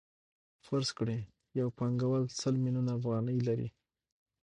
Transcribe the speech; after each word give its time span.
فرض 0.65 0.89
کړئ 0.97 1.19
یو 1.59 1.67
پانګوال 1.77 2.23
سل 2.41 2.55
میلیونه 2.63 2.91
افغانۍ 2.97 3.37
لري 3.47 3.69